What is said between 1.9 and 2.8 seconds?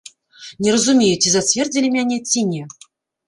мяне, ці не.